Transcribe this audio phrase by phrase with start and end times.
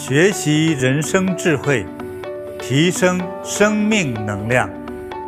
[0.00, 1.84] 学习人生智慧，
[2.60, 4.70] 提升生命能量。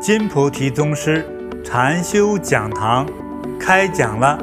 [0.00, 1.26] 金菩提宗师
[1.64, 3.04] 禅修讲堂
[3.58, 4.38] 开讲了。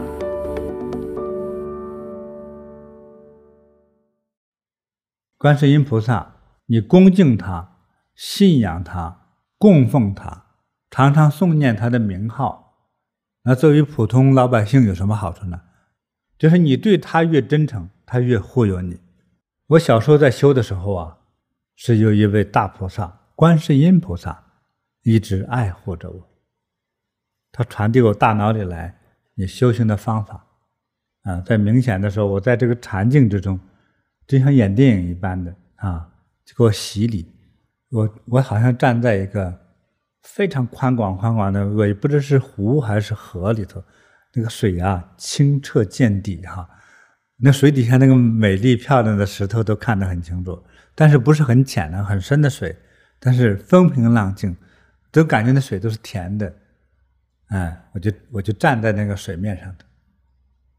[5.37, 6.35] 观世音菩萨，
[6.65, 7.77] 你恭敬他、
[8.13, 10.47] 信仰他、供奉他，
[10.91, 12.73] 常常诵念他的名号，
[13.43, 15.61] 那作为普通老百姓有什么好处呢？
[16.37, 18.99] 就是你对他越真诚，他越护佑你。
[19.67, 21.17] 我小时候在修的时候啊，
[21.75, 24.45] 是有一位大菩萨，观世音菩萨，
[25.03, 26.29] 一直爱护着我。
[27.51, 28.97] 他传递我大脑里来
[29.33, 30.45] 你修行的方法，
[31.23, 33.59] 啊，在明显的时候，我在这个禅境之中，
[34.25, 36.09] 就像演电影一般的啊，
[36.45, 37.29] 就给我洗礼。
[37.89, 39.53] 我我好像站在一个
[40.21, 43.83] 非常宽广宽广的，我也不知是湖还是河里头，
[44.33, 46.69] 那个水啊清澈见底哈、
[47.39, 50.63] 那水底下那个美丽漂亮的石头都看得很清楚，
[50.95, 52.75] 但是不是很浅的、很深的水，
[53.19, 54.57] 但是风平浪静，
[55.11, 56.51] 都感觉那水都是甜的。
[57.49, 59.85] 哎，我就我就站在那个水面上的，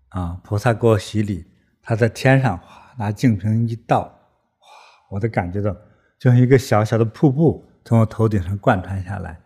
[0.08, 1.46] 啊，菩萨给我洗礼，
[1.80, 2.60] 他在天上，
[2.98, 4.66] 拿净瓶一倒，哇，
[5.10, 5.72] 我都感觉到
[6.18, 9.40] 就像一个小小的瀑布从我头顶上贯穿下来。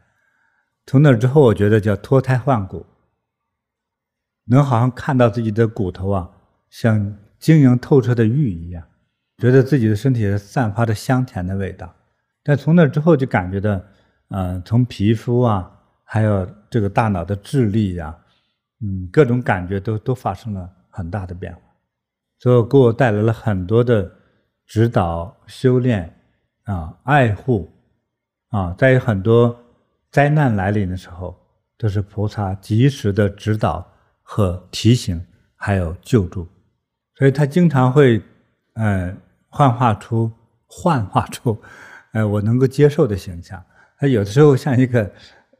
[0.86, 2.86] 从那之后，我觉得叫脱胎换骨，
[4.46, 6.30] 能好像看到自己的骨头啊。
[6.72, 8.82] 像晶莹透彻的玉一样，
[9.36, 11.94] 觉得自己的身体散发着香甜的味道。
[12.42, 13.78] 但从那之后就感觉到，
[14.30, 15.70] 嗯、从皮肤啊，
[16.02, 18.16] 还有这个大脑的智力呀、
[18.80, 21.60] 嗯，各种感觉都都发生了很大的变化，
[22.38, 24.10] 所以给我带来了很多的
[24.64, 26.10] 指导、修炼
[26.62, 27.70] 啊、爱护
[28.48, 29.54] 啊，在很多
[30.10, 31.38] 灾难来临的时候，
[31.76, 33.86] 都是菩萨及时的指导
[34.22, 35.22] 和提醒，
[35.54, 36.48] 还有救助。
[37.22, 38.20] 所以他经常会，
[38.72, 39.16] 呃，
[39.48, 40.28] 幻化出
[40.66, 41.56] 幻化出，
[42.14, 43.64] 呃，我能够接受的形象。
[43.96, 45.08] 他有的时候像一个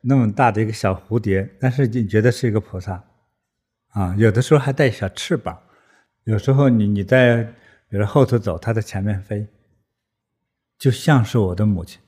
[0.01, 3.01] 那么大的一个小蝴蝶，但是你觉得是一个菩萨，
[3.91, 5.57] 啊，有的时候还带小翅膀。
[6.25, 7.45] 有时候你你在
[7.89, 9.47] 比如后头走，他在前面飞，
[10.77, 12.01] 就像是我的母亲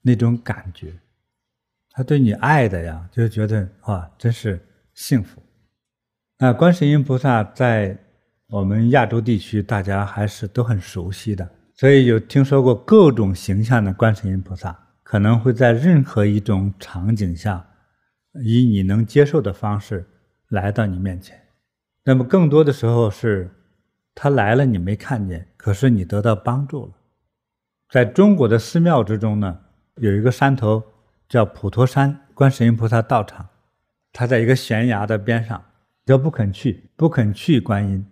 [0.00, 0.92] 那种感觉。
[1.92, 4.58] 他对你爱的呀，就觉得哇，真是
[4.94, 5.40] 幸福。
[6.38, 7.96] 那观世音菩萨在。
[8.52, 17.66] 我们亚洲地区，大家还是都很熟悉的，所以有听说过各种形象的观世音菩萨，可能会在任何一种场景下，
[18.44, 20.06] 以你能接受的方式
[20.50, 21.34] 来到你面前。
[22.04, 23.50] 那么更多的时候是，
[24.14, 26.92] 他来了你没看见，可是你得到帮助了。
[27.88, 29.60] 在中国的寺庙之中呢，
[29.96, 30.82] 有一个山头
[31.26, 33.48] 叫普陀山观世音菩萨道场，
[34.12, 35.64] 他在一个悬崖的边上，
[36.04, 38.04] 叫不肯去，不肯去观音。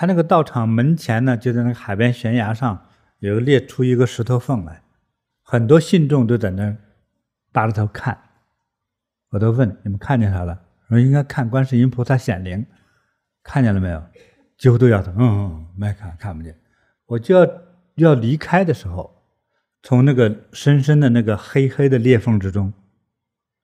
[0.00, 2.86] 他那个道场门前呢，就在那个海边悬崖上，
[3.18, 4.80] 有个裂出一个石头缝来，
[5.42, 6.76] 很多信众都在那
[7.52, 8.16] 耷着头看。
[9.30, 10.56] 我都问你们看见啥了？
[10.88, 12.64] 说应该看观世音菩萨显灵，
[13.42, 14.00] 看见了没有？
[14.56, 16.56] 几乎都摇头，嗯，没看，看不见。
[17.06, 17.50] 我就要
[17.96, 19.24] 要离开的时候，
[19.82, 22.72] 从那个深深的那个黑黑的裂缝之中，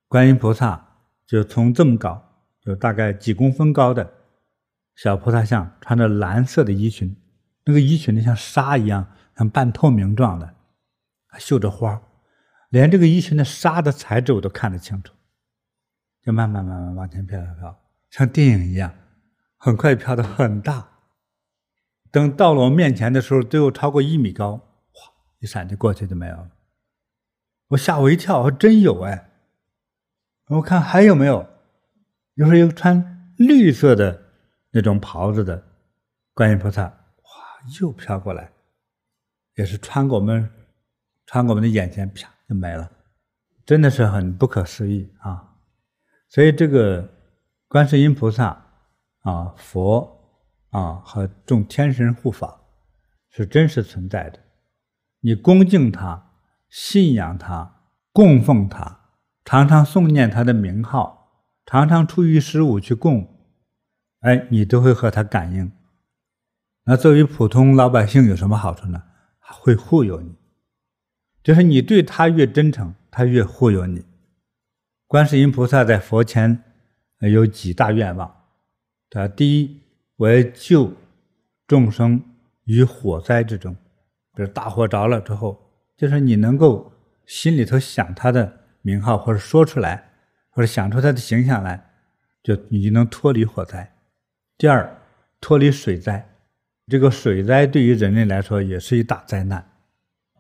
[0.09, 0.85] 观音菩萨
[1.29, 2.21] 就从这么高，
[2.61, 4.13] 就大概几公分高的。
[4.95, 7.17] 小菩萨像穿着蓝色的衣裙，
[7.65, 10.55] 那个衣裙呢像纱一样，像半透明状的，
[11.27, 12.01] 还绣着花，
[12.71, 15.13] 连这个衣裙的纱的材质我都看得清楚，
[16.23, 17.79] 就慢慢慢慢往前飘飘飘，
[18.11, 18.95] 像电影一样，
[19.57, 20.89] 很快飘得很大。
[22.13, 24.57] 等到了我面前的时候，都有超过一米高，
[24.93, 26.51] 哗，一闪就过去就没有了。
[27.69, 29.31] 我吓我一跳，还真有哎！
[30.47, 31.49] 我看还有没有？
[32.35, 34.24] 有时候有穿绿色的。
[34.75, 35.63] 那种袍子的
[36.33, 36.91] 观音菩萨，哇，
[37.81, 38.51] 又飘过来，
[39.55, 40.51] 也是穿过我们，
[41.27, 42.91] 穿过我们的眼前，啪就没了，
[43.65, 45.55] 真的是很不可思议啊！
[46.29, 47.09] 所以这个
[47.69, 48.67] 观世音菩萨
[49.21, 50.21] 啊，佛
[50.71, 52.61] 啊和众天神护法
[53.31, 54.41] 是真实存在的。
[55.21, 56.33] 你恭敬他、
[56.69, 57.83] 信仰他、
[58.13, 59.13] 供奉他，
[59.45, 63.31] 常常诵念他的名号，常常初一十五去供。
[64.25, 65.71] 哎，你都会和他感应。
[66.85, 69.03] 那作为普通老百姓有什么好处呢？
[69.39, 70.35] 会护佑你，
[71.43, 74.03] 就是你对他越真诚，他越护佑你。
[75.07, 76.63] 观世音菩萨在佛前
[77.19, 78.35] 有几大愿望，
[79.11, 79.83] 他第一，
[80.17, 80.91] 我要救
[81.67, 82.23] 众生
[82.65, 83.75] 于火灾之中，
[84.35, 86.91] 比如大火着了之后，就是你能够
[87.27, 90.13] 心里头想他的名号，或者说出来，
[90.49, 91.91] 或者想出他的形象来，
[92.43, 93.94] 就你就能脱离火灾。
[94.57, 94.99] 第二，
[95.41, 96.29] 脱离水灾，
[96.87, 99.69] 这个水灾对于人类来说也是一大灾难，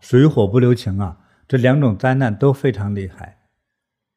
[0.00, 1.18] 水火不留情啊，
[1.48, 3.38] 这两种灾难都非常厉害。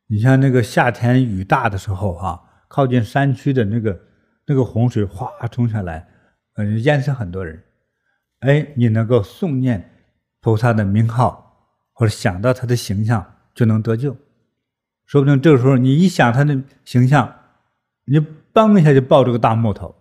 [0.08, 4.00] 你像那个夏天雨大的时候啊，靠近山区的那个
[4.46, 6.08] 那个洪水哗冲下来，
[6.56, 7.64] 嗯，淹死很多人。
[8.42, 9.92] 哎，你能够诵念
[10.42, 14.16] 菩萨的名号，或者想到他的形象，就能得救。
[15.08, 17.36] 说不定这个时候你一想他的形象，
[18.06, 18.20] 你
[18.58, 19.96] 嘣一下就抱着个大木头，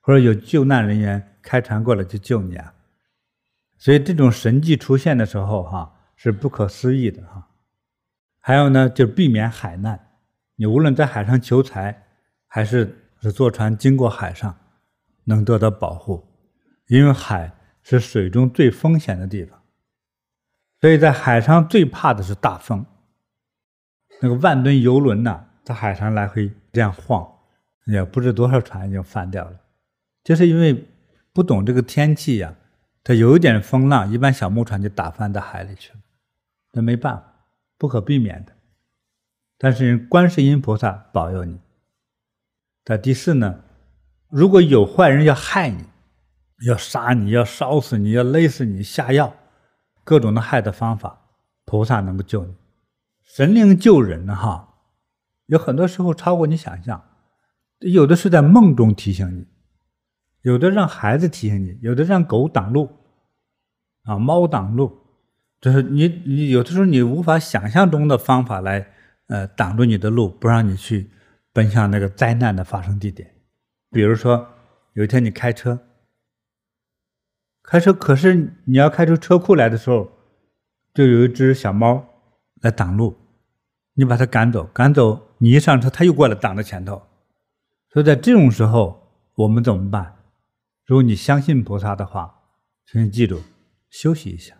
[0.00, 2.72] 或者有救难人员开船过来就救你啊。
[3.76, 7.48] 所以这种神迹出现的时候，哈，是不可思议的哈。
[8.40, 10.08] 还有呢，就是避免海难。
[10.56, 12.06] 你无论在海上求财，
[12.46, 14.56] 还是是坐船经过海上，
[15.24, 16.26] 能得到保护，
[16.86, 17.52] 因为海
[17.82, 19.60] 是水中最风险的地方。
[20.80, 22.86] 所以在海上最怕的是大风。
[24.22, 27.30] 那个万吨游轮呐，在海上来回这样晃，
[27.92, 29.60] 也不知多少船已经翻掉了。
[30.24, 30.86] 就是因为
[31.32, 32.54] 不懂这个天气呀，
[33.02, 36.00] 它有一点风浪，一般小木船就打翻到海里去了。
[36.72, 37.34] 那没办法。
[37.80, 38.52] 不可避免的，
[39.56, 41.60] 但是观世音菩萨保佑你。
[42.86, 43.60] 那第四呢，
[44.28, 45.84] 如果有坏人要害你，
[46.66, 49.32] 要杀你，要烧死你，要勒死你，下药，
[50.02, 51.20] 各种的害的方法，
[51.64, 52.56] 菩萨能够救你。
[53.22, 54.74] 神灵救人，哈，
[55.46, 57.00] 有很多时候超过你想象，
[57.80, 59.46] 有的是在梦中提醒你，
[60.42, 62.90] 有的让孩子提醒你，有的让狗挡路，
[64.04, 64.98] 啊，猫挡路。
[65.60, 68.92] 就是你，你有的时候你无法想象中的方法来，
[69.26, 71.10] 呃，挡住你的路，不让你去
[71.52, 73.34] 奔向那个灾难的发生地点。
[73.90, 74.46] 比如说，
[74.92, 75.80] 有一天你开车，
[77.64, 80.12] 开车，可是你要开出车库来的时候，
[80.94, 82.06] 就有一只小猫
[82.60, 83.16] 来挡路，
[83.94, 87.02] 你把它赶走，赶走，你一上车，它又过来挡在前头。
[87.90, 90.16] 所以在这种时候，我们怎么办？
[90.84, 92.34] 如果你相信菩萨的话，
[92.86, 93.42] 请记住，
[93.90, 94.54] 休息一下。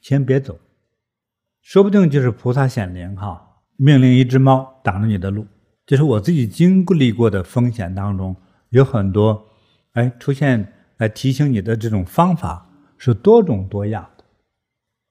[0.00, 0.58] 先别走，
[1.60, 5.46] 说不定就是菩萨显灵哈，命令一只猫挡着你的路。
[5.84, 8.36] 就是我自己经历过的风险当中，
[8.70, 9.46] 有很多，
[9.92, 12.68] 哎，出现来提醒你的这种方法
[12.98, 14.24] 是多种多样的。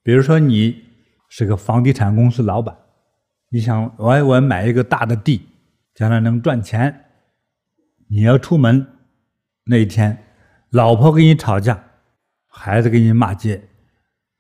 [0.03, 0.83] 比如说，你
[1.29, 2.77] 是个房地产公司老板，
[3.49, 5.47] 你想，我我要买一个大的地，
[5.93, 7.04] 将来能赚钱。
[8.07, 8.85] 你要出门
[9.65, 10.23] 那一天，
[10.69, 11.83] 老婆跟你吵架，
[12.47, 13.69] 孩子跟你骂街。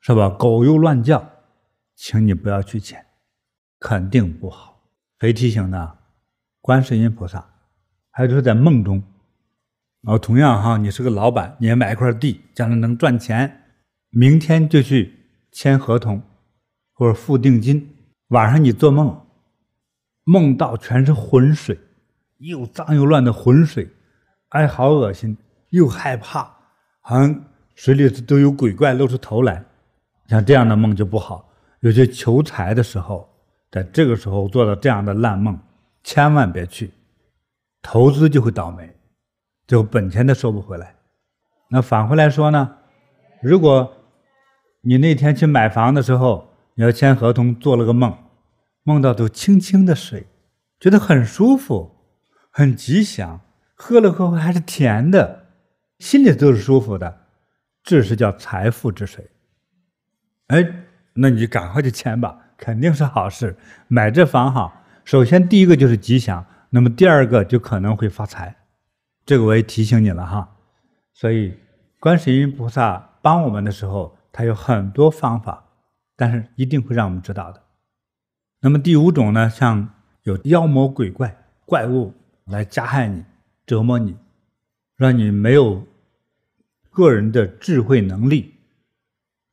[0.07, 0.29] 是吧？
[0.29, 1.31] 狗又乱叫，
[1.95, 3.03] 请你不要去捡，
[3.79, 4.83] 肯定不好。
[5.19, 5.97] 谁提醒的？
[6.61, 7.43] 观世音菩萨。
[8.11, 9.01] 还有就是在梦中，
[10.03, 13.63] 哦，同样哈，你是个老板，你也买一块地，将来能赚钱，
[14.11, 15.11] 明天就去
[15.51, 16.21] 签合同
[16.93, 17.95] 或者付定金。
[18.27, 19.25] 晚上你做梦，
[20.23, 21.79] 梦到全是浑水，
[22.39, 23.89] 又脏又乱的浑水，
[24.49, 25.37] 哎，好恶心，
[25.69, 26.49] 又害怕，
[27.01, 27.45] 好像
[27.75, 29.63] 水里都有鬼怪露出头来。
[30.27, 31.49] 像这样的梦就不好，
[31.81, 33.29] 有些求财的时候，
[33.71, 35.59] 在这个时候做到这样的烂梦，
[36.03, 36.91] 千万别去，
[37.81, 38.95] 投资就会倒霉，
[39.67, 40.95] 最后本钱都收不回来。
[41.69, 42.77] 那反过来说呢，
[43.41, 43.91] 如果
[44.81, 48.15] 你那天去买房的时候，你要签合同，做了个梦，
[48.83, 50.27] 梦到都清清的水，
[50.79, 51.94] 觉得很舒服，
[52.57, 53.41] 很吉祥，
[53.73, 55.47] 喝了过后还是甜的，
[55.99, 57.25] 心里都是舒服的，
[57.83, 59.29] 这是叫财富之水。
[60.47, 60.65] 哎，
[61.15, 63.57] 那你赶快去签吧，肯定是好事。
[63.89, 68.55] 买这房哈，首先第一个就是吉祥，那么第二个就可能会发财。
[69.25, 70.55] 这个我也提醒你了哈。
[71.13, 71.59] 所以，
[71.99, 75.65] 观世音菩萨帮我们的时候，他有很多方法，
[76.15, 77.61] 但是一定会让我们知道的。
[78.61, 79.89] 那么第五种呢，像
[80.23, 81.35] 有妖魔鬼怪、
[81.65, 82.13] 怪物
[82.45, 83.23] 来加害你、
[83.65, 84.15] 折磨你，
[84.95, 85.85] 让你没有
[86.91, 88.53] 个人的智慧能力。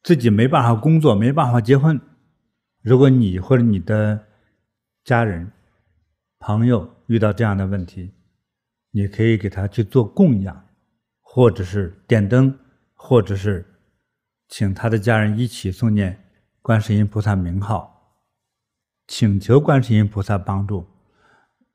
[0.03, 2.01] 自己没办法工作，没办法结婚。
[2.81, 4.27] 如果你或者你的
[5.05, 5.53] 家人、
[6.39, 8.13] 朋友遇到这样的问题，
[8.91, 10.67] 你可以给他去做供养，
[11.21, 12.59] 或者是点灯，
[12.95, 13.65] 或者是
[14.49, 16.29] 请他的家人一起诵念
[16.61, 18.19] 观世音菩萨名号，
[19.07, 20.92] 请求观世音菩萨帮助。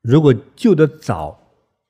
[0.08, 1.38] 如果救得早，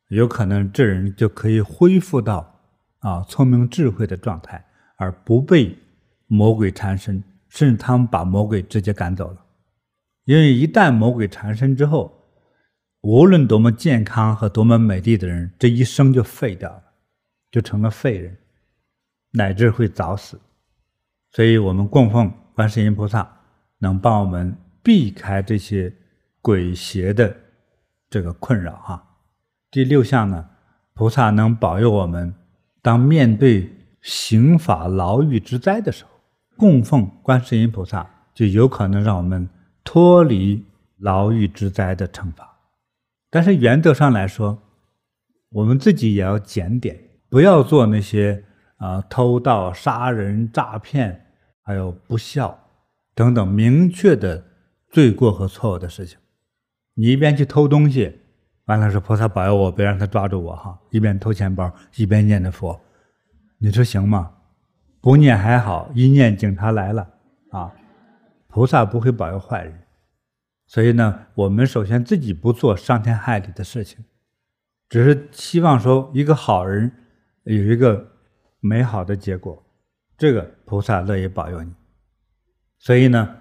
[0.07, 2.59] 有可能这人就可以恢复到
[2.99, 5.77] 啊聪明智慧的状态，而不被。
[6.29, 9.37] 魔鬼缠身，甚至他们把魔鬼直接赶走了。
[10.25, 12.21] 因为一旦魔鬼缠身之后，
[12.99, 16.83] 无论多么健康和多么美丽的人，这一生就废掉了，
[17.49, 18.37] 就成了废人，
[19.31, 20.37] 乃至会早死。
[21.31, 23.25] 所以，我们供奉观世音菩萨，
[23.77, 25.93] 能帮我们避开这些
[26.41, 27.33] 鬼邪的
[28.09, 29.03] 这个困扰哈。
[29.69, 30.49] 第六项呢，
[30.93, 32.33] 菩萨能保佑我们
[32.81, 33.71] 当面对
[34.01, 36.11] 刑法牢狱之灾的时候，
[36.55, 39.49] 供奉观世音菩萨，就有可能让我们
[39.83, 40.65] 脱离
[40.99, 42.57] 牢狱之灾的惩罚。
[43.29, 44.57] 但是原则上来说，
[45.49, 46.97] 我们自己也要检点，
[47.29, 48.43] 不要做那些
[48.77, 51.25] 啊、偷盗、杀人、诈骗，
[51.61, 52.57] 还有不孝
[53.13, 54.45] 等等明确的
[54.89, 56.17] 罪过和错误的事情。
[56.99, 58.21] 你一边去偷东西，
[58.65, 60.79] 完了说菩萨保佑我，别让他抓住我哈！
[60.89, 62.81] 一边偷钱包，一边念着佛，
[63.59, 64.33] 你说行吗？
[64.99, 67.07] 不念还好，一念警察来了
[67.51, 67.71] 啊！
[68.47, 69.79] 菩萨不会保佑坏人。
[70.65, 74.03] 所以呢，我们首先自己不做伤天害理的事情，
[74.89, 76.91] 只是希望说一个好人
[77.43, 78.11] 有一个
[78.59, 79.63] 美好的结果，
[80.17, 81.71] 这个菩萨乐意保佑你。
[82.79, 83.37] 所以呢，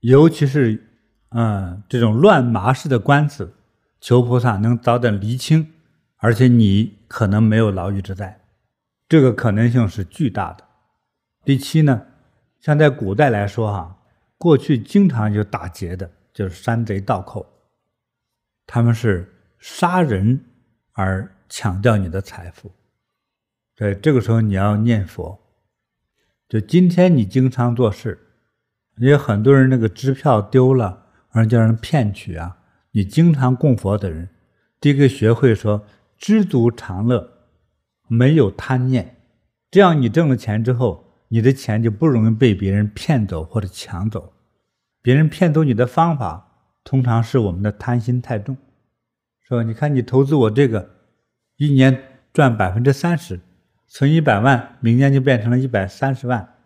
[0.00, 0.87] 尤其是
[1.30, 3.54] 嗯这种乱麻式的官司，
[4.00, 5.72] 求菩萨能早点厘清，
[6.16, 8.40] 而且你可能没有牢狱之灾，
[9.08, 10.64] 这个可能性是巨大的。
[11.44, 12.06] 第七呢，
[12.60, 13.98] 像在古代来说哈，
[14.36, 16.10] 过去经常有打劫的。
[16.34, 17.44] 就是山贼盗寇，
[18.64, 20.44] 他们是杀人
[20.92, 22.70] 而抢掉你的财富，
[23.76, 25.36] 所以这个时候你要念佛。
[26.48, 28.28] 就今天你经常做事，
[28.98, 31.06] 也有很多人那个支票丢了，
[31.38, 32.58] 而叫人骗取啊。
[32.90, 34.28] 你经常供佛的人，
[34.80, 37.30] 第一个学会说知足常乐，
[38.08, 39.16] 没有贪念，
[39.70, 44.32] 这样你挣了钱之后，你的钱就不容易被别人骗走或者抢走。
[45.00, 46.48] 别人骗走你的方法，
[46.82, 48.56] 通常是我们的贪心太重，
[49.40, 50.90] 说你看你投资我这个，
[51.56, 52.02] 一年
[52.32, 53.40] 赚百分之三十，
[53.86, 56.56] 存一百万，明年就变成了一百三十万。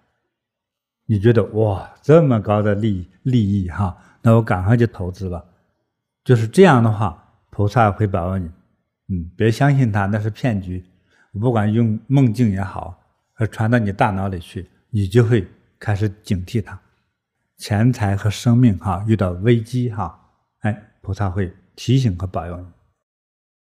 [1.06, 5.44] 你觉得哇，这么高的利利益哈，那我赶快去投资吧。
[6.24, 8.50] 就是这样的话，菩萨会保佑你。
[9.08, 10.84] 嗯，别相信他，那是骗局。
[11.32, 12.98] 我不管用梦境也好，
[13.34, 15.46] 而传到你大脑里去，你就会
[15.78, 16.80] 开始警惕他。
[17.58, 20.18] 钱财和生命哈遇到危机哈，
[20.60, 22.66] 哎，菩萨会提醒和保佑你。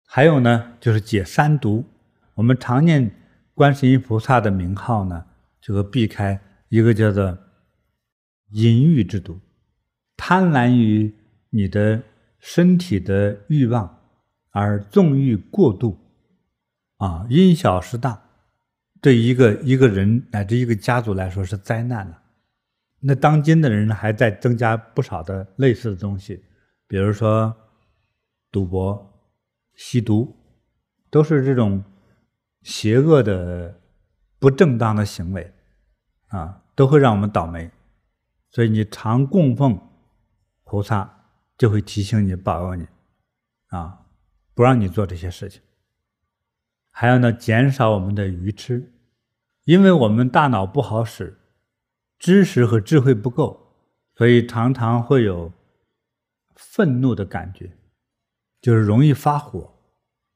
[0.06, 1.84] 还有呢，就是解三毒。
[2.34, 3.10] 我们常念
[3.54, 5.26] 观世音菩萨的名号呢，
[5.60, 7.36] 就会避开一个叫做
[8.50, 9.38] 淫欲之毒，
[10.18, 11.14] 贪婪于
[11.48, 12.02] 你的
[12.38, 13.98] 身体的欲望
[14.50, 15.96] 而纵欲过度，
[16.96, 18.20] 啊，因小失大，
[19.00, 22.18] 对一个一个人乃至一个家族来说是灾难的。
[23.00, 26.42] 那当今的人还在增加不少的类似的东西，
[26.88, 27.56] 比如说
[28.50, 29.08] 赌博、
[29.76, 30.36] 吸毒，
[31.08, 31.82] 都是这种
[32.62, 33.80] 邪恶的、
[34.40, 35.54] 不正当的行为，
[36.28, 37.70] 啊，都会让我们倒霉。
[38.50, 39.78] 所以你常供奉
[40.68, 41.24] 菩萨，
[41.56, 42.86] 就会提醒你、保佑你，
[43.68, 44.04] 啊，
[44.52, 45.62] 不让你做这些事情。
[46.90, 48.92] 还有呢，减少我们的愚痴，
[49.64, 51.38] 因为我们大脑不好使。
[52.18, 53.72] 知识和智慧不够，
[54.16, 55.52] 所以常常会有
[56.54, 57.78] 愤怒的感觉，
[58.60, 59.72] 就是容易发火。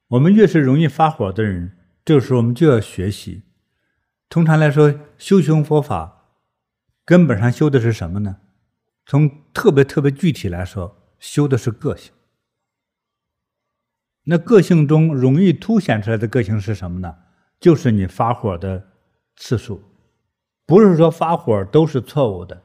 [0.07, 3.43] 我们越是容易发火的人，这个时候我们就要学习。
[4.31, 6.29] 通常来说，修行佛法
[7.05, 8.39] 根本上修的是什么呢？
[9.07, 12.13] 从特别特别具体来说，修的是个性。
[14.25, 17.17] 那个性中容易凸显出来的个性是什么呢？
[17.59, 18.91] 就是你发火的
[19.37, 19.83] 次数。
[20.65, 22.63] 不是说发火都是错误的，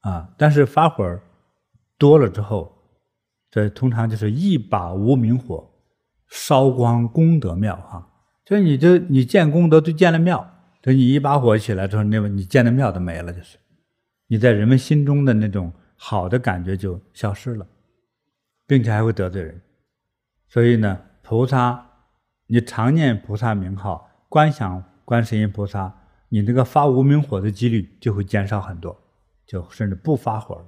[0.00, 1.20] 啊，但是发火
[1.98, 2.74] 多了之后，
[3.50, 5.70] 这通常就是一把无名火，
[6.28, 8.10] 烧光功德庙哈。
[8.46, 13.58] 就你这你建功德就建了庙，等你一把火起来之后，那你建的庙都没了，就是
[14.28, 17.66] 你在人们心中的那种好的感觉就消失了，
[18.66, 19.60] 并且还会得罪人。
[20.46, 21.84] 所以呢，菩萨，
[22.46, 25.92] 你常念菩萨名号，观想观世音菩萨。
[26.30, 28.94] 你那个发无明火的几率就会减少很多，
[29.46, 30.66] 就甚至不发火了。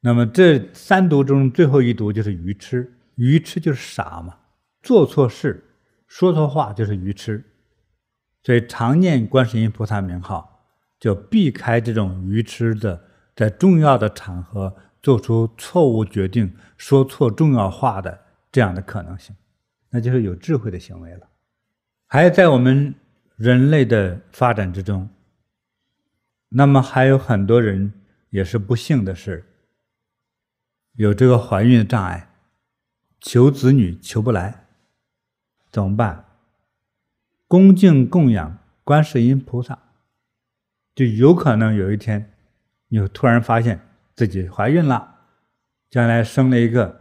[0.00, 4.36] 那么这三毒中最后一毒就是愚痴，愚痴就是傻嘛，
[4.82, 5.62] 做错事、
[6.08, 7.44] 说错话就是愚痴。
[8.42, 10.51] 所以常念观世音菩萨名号，
[11.02, 13.02] 就避开这种愚痴的，
[13.34, 18.16] 在重要的场合做出错误决定、说错重要话的
[18.52, 19.34] 这样的可能性，
[19.90, 21.26] 那就是有智慧的行为了。
[22.06, 22.94] 还有在我们。
[23.34, 25.08] 人类的发展之中，
[26.50, 27.92] 那么还有很多人
[28.30, 29.44] 也是不幸的是，
[30.92, 32.30] 有这个怀孕的障碍，
[33.20, 34.66] 求子女求不来，
[35.72, 36.24] 怎么办？
[37.48, 39.76] 恭敬供养观世音菩萨，
[40.94, 42.32] 就有可能有一天，
[42.88, 43.80] 你突然发现
[44.14, 45.14] 自己怀孕了，
[45.90, 47.00] 将来生了一个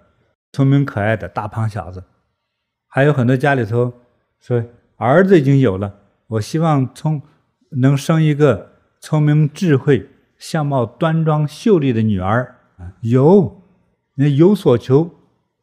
[0.52, 2.04] 聪明可爱的大胖小子，
[2.88, 3.94] 还有很多家里头
[4.40, 4.64] 说。
[5.04, 7.20] 儿子已经有了，我希望聪
[7.72, 10.08] 能生一个聪明智慧、
[10.38, 12.56] 相貌端庄秀丽的女儿。
[13.00, 13.64] 有，
[14.14, 15.10] 你有所求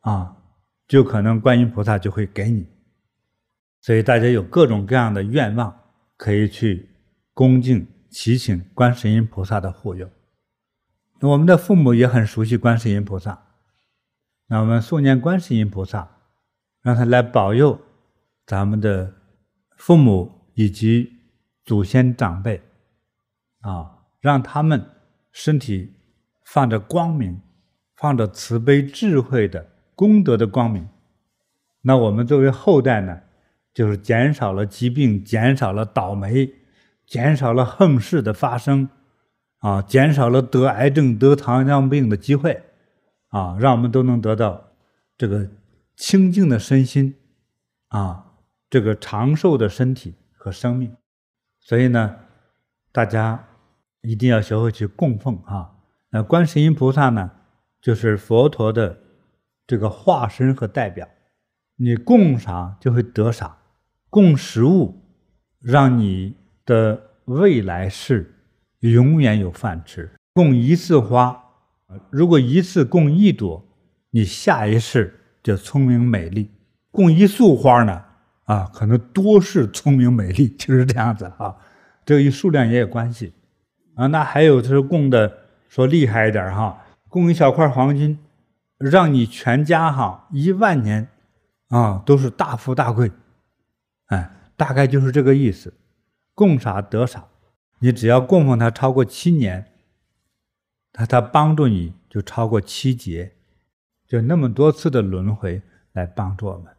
[0.00, 0.38] 啊，
[0.88, 2.66] 就可能观音菩萨就会给你。
[3.80, 5.73] 所以大家有各种各样的愿望，
[6.16, 6.88] 可以去
[7.32, 10.09] 恭敬祈请观世音菩萨的护佑。
[11.21, 13.47] 我们的父母也很熟悉观世音菩萨，
[14.47, 16.09] 那我们诵念观世音菩萨，
[16.81, 17.81] 让他来保佑
[18.47, 19.15] 咱们的
[19.77, 21.12] 父母以及
[21.65, 22.62] 祖先长辈，
[23.61, 24.85] 啊，让他们
[25.33, 25.93] 身体
[26.45, 27.41] 放着光明，
[27.97, 30.88] 放着慈悲智慧的功德的光明。
[31.83, 33.21] 那我们作为后代呢，
[33.75, 36.49] 就是减少了疾病，减少了倒霉，
[37.09, 38.88] 减少了横事的发生。
[39.61, 42.62] 啊，减少了得癌症、得糖尿病的机会，
[43.31, 44.69] 啊，让我们都能得到
[45.17, 45.50] 这个
[45.97, 47.17] 清净的身心，
[47.88, 48.35] 啊，
[48.71, 50.95] 这个长寿的身体和生命。
[51.59, 52.15] 所以呢，
[52.93, 53.49] 大家
[54.03, 55.73] 一定要学会去供奉啊。
[56.11, 57.33] 那观世音菩萨呢，
[57.81, 58.97] 就是佛陀的
[59.67, 61.09] 这个化身和代表。
[61.75, 63.59] 你供啥就会得啥，
[64.09, 65.03] 供食物，
[65.61, 66.37] 让你
[66.69, 68.35] 的未来世。
[68.81, 70.09] 永远有饭吃。
[70.35, 71.37] 供一次花，
[72.11, 73.67] 如果一次供一朵，
[74.11, 76.49] 你下一世就聪明美丽。
[76.93, 78.05] 供一束花呢，
[78.45, 81.57] 啊，可能多是聪明美丽， 就是这样子啊。
[82.05, 83.33] 这个与数量也有关系
[83.97, 84.07] 啊。
[84.07, 88.21] 那还有就是供的，说厉害一点哈，供一小块黄金，
[88.79, 91.09] 让你全家哈一万年
[91.71, 93.11] 啊都是大富大贵。
[94.07, 95.75] 哎，大概就是这个意思。
[96.38, 97.26] 供啥得啥。
[97.80, 99.73] 你只要供奉他超过七年，
[100.92, 103.33] 他他帮助你就超过七劫，
[104.07, 105.61] 就那么多次的轮回
[105.95, 106.73] 来帮助我们，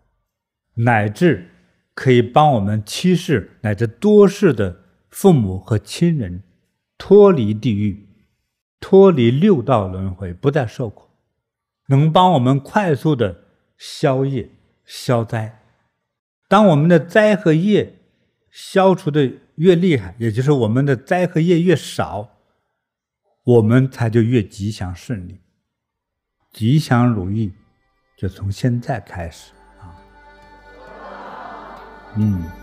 [0.85, 1.49] 乃至
[1.93, 6.41] 可以帮我们七世乃至多世的父母和亲人
[6.97, 8.07] 脱离地狱，
[8.79, 11.09] 脱离六道轮回，不再受苦，
[11.87, 13.43] 能帮我们快速的
[13.77, 14.49] 消业
[14.85, 15.59] 消灾。
[16.47, 17.99] 当我们的灾和业
[18.49, 22.29] 消除的越厉害，也就是我们的灾和业越少，
[23.43, 25.41] 我们才就越吉祥顺利，
[26.53, 27.51] 吉祥如意，
[28.17, 29.95] 就从现在开始啊，
[32.15, 32.58] 嗯。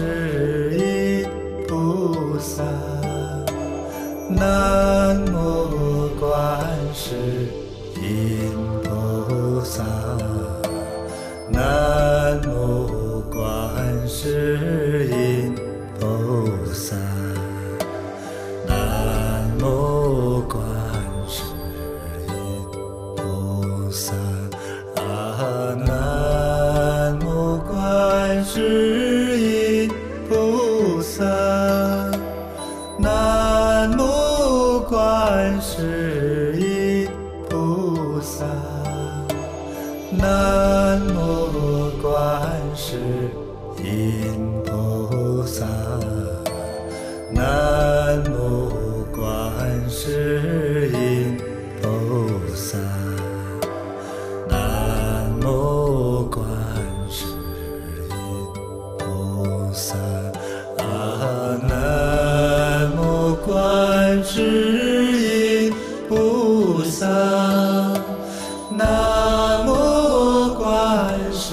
[0.00, 1.28] 观世音
[1.68, 2.64] 菩萨。
[4.30, 7.14] 南无观世
[8.00, 8.50] 音
[8.82, 9.84] 菩萨。
[11.52, 14.79] 南无观世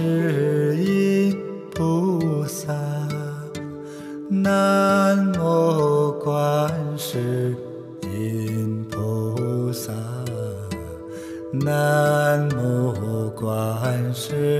[0.00, 1.36] 观世音
[1.74, 2.72] 菩萨。
[4.30, 7.54] 南无观世
[8.10, 9.92] 音菩萨。
[11.52, 14.59] 南无观世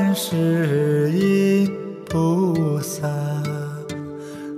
[0.00, 1.70] 观世音
[2.08, 3.06] 菩萨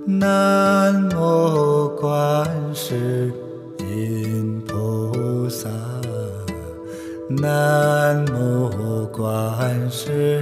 [0.06, 3.32] 南无观世
[3.80, 5.68] 音菩萨
[7.28, 10.41] 南无观世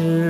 [0.00, 0.29] 是。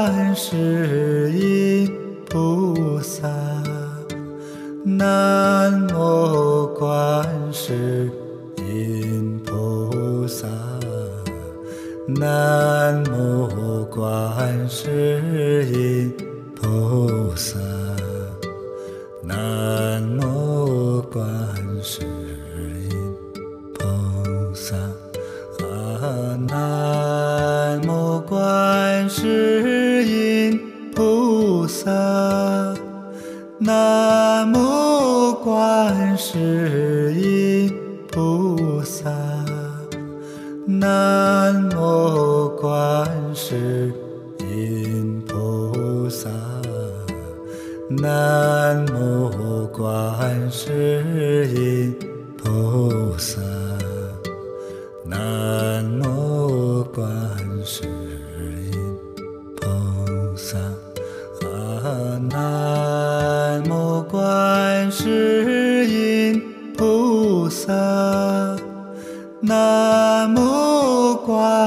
[0.00, 1.92] 观世音
[2.26, 3.28] 菩萨
[4.84, 8.08] 南无观世
[8.58, 10.46] 音菩萨
[12.06, 15.17] 南无观世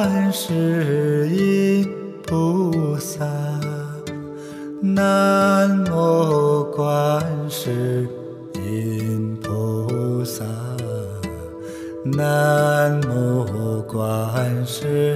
[0.04, 1.88] 观世音
[2.24, 3.24] 菩萨
[4.82, 8.08] 南无观世
[8.56, 10.44] 音菩萨
[12.04, 15.11] 南无观世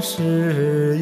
[0.00, 0.95] 世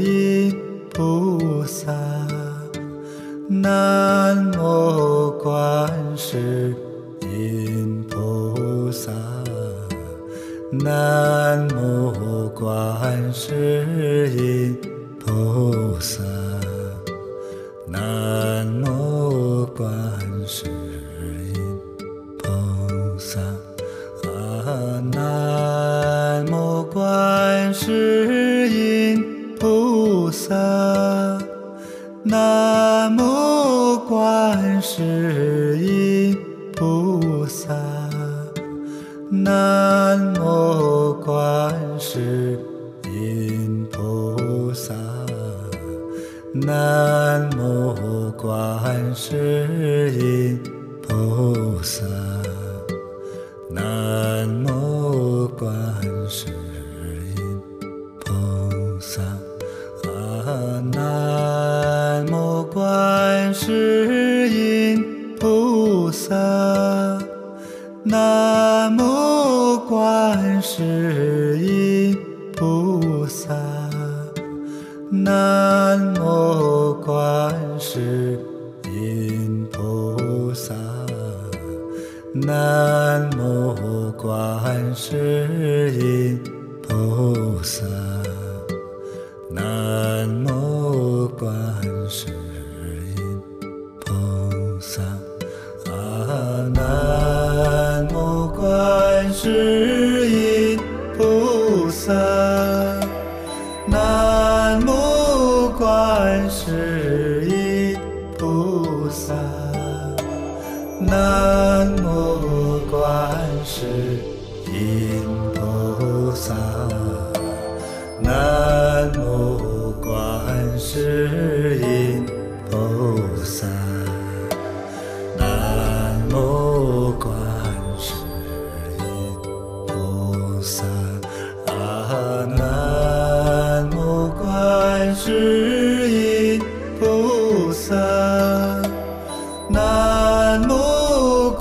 [70.66, 71.83] 是一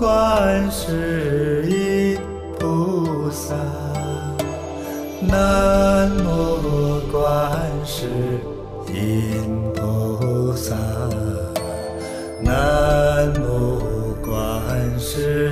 [0.04, 2.20] 观世音
[2.60, 3.56] 菩萨。
[5.22, 7.50] 南无观
[7.86, 8.10] 世
[8.94, 10.76] 音菩萨。
[12.44, 15.43] 南无观世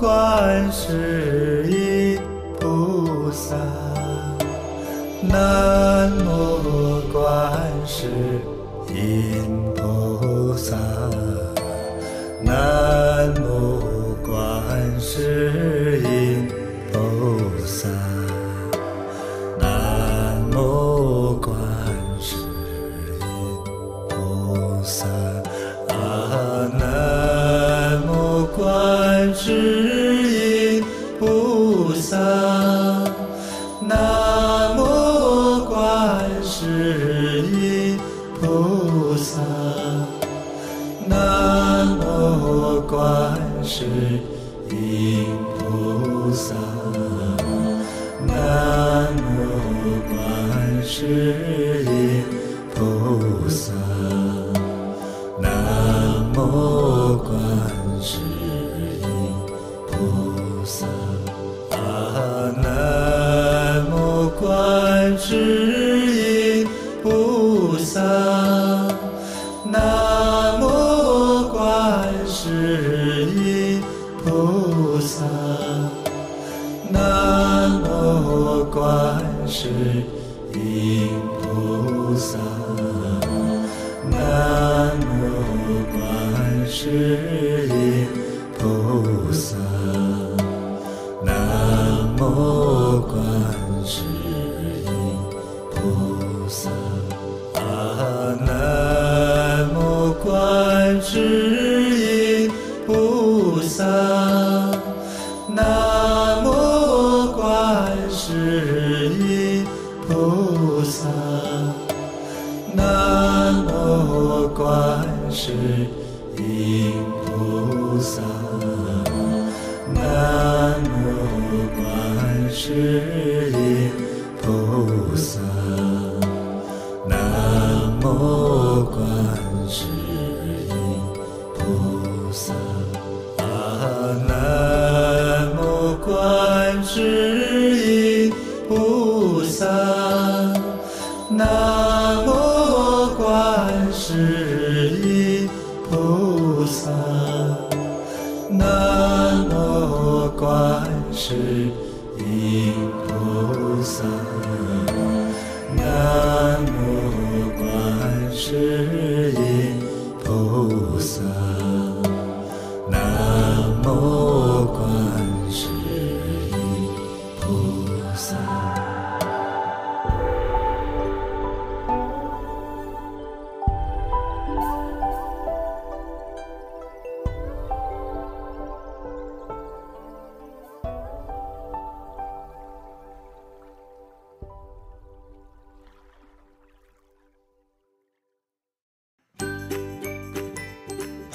[0.00, 2.18] 观世音
[2.58, 3.54] 菩萨
[5.20, 7.52] 南无观
[7.84, 8.06] 世
[8.88, 9.44] 音
[9.76, 10.74] 菩萨
[12.42, 13.09] 南
[72.40, 73.82] 观世音
[74.24, 75.26] 菩萨
[76.88, 79.68] 南无观世
[80.54, 81.10] 音
[81.42, 82.49] 菩萨。